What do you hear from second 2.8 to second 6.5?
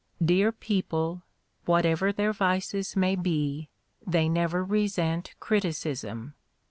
may be, they never resent criticism.